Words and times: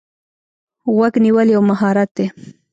غوږ 0.93 1.13
نیول 1.25 1.47
یو 1.55 1.61
مهارت 1.69 2.09
دی. 2.17 2.27